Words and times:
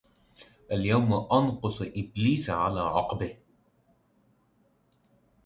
اليوم 0.71 1.13
أنكص 1.31 1.81
إبليس 1.81 2.49
على 2.49 2.81
عقبه 2.81 3.37